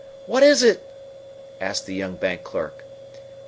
[0.25, 0.81] "What is it?"
[1.59, 2.85] asked the young bank clerk.